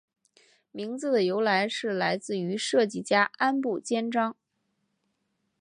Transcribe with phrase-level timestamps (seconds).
[0.71, 4.35] 名字的由来是来自于设计家安部兼章。